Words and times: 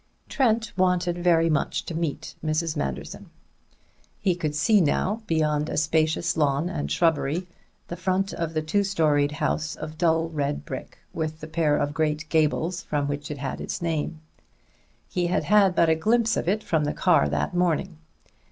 Trent 0.29 0.73
wanted 0.75 1.19
very 1.23 1.47
much 1.47 1.85
to 1.85 1.93
meet 1.93 2.33
Mrs. 2.43 2.75
Manderson. 2.75 3.29
He 4.19 4.33
could 4.33 4.55
see 4.55 4.81
now, 4.81 5.21
beyond 5.27 5.69
a 5.69 5.77
spacious 5.77 6.35
lawn 6.35 6.69
and 6.69 6.91
shrubbery, 6.91 7.45
the 7.87 7.95
front 7.95 8.33
of 8.33 8.55
the 8.55 8.63
two 8.63 8.83
storied 8.83 9.33
house 9.33 9.75
of 9.75 9.99
dull 9.99 10.29
red 10.29 10.65
brick, 10.65 10.97
with 11.13 11.39
the 11.39 11.47
pair 11.47 11.77
of 11.77 11.93
great 11.93 12.27
gables 12.29 12.81
from 12.81 13.07
which 13.07 13.29
it 13.29 13.37
had 13.37 13.61
its 13.61 13.79
name. 13.79 14.21
He 15.07 15.27
had 15.27 15.43
had 15.43 15.75
but 15.75 15.87
a 15.87 15.93
glimpse 15.93 16.35
of 16.35 16.49
it 16.49 16.63
from 16.63 16.85
the 16.85 16.95
car 16.95 17.29
that 17.29 17.53
morning. 17.53 17.99